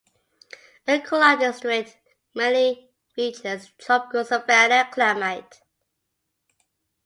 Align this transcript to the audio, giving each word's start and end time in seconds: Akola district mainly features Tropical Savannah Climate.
Akola 0.87 1.37
district 1.39 1.95
mainly 2.33 2.89
features 3.15 3.69
Tropical 3.77 4.25
Savannah 4.25 4.89
Climate. 4.91 5.61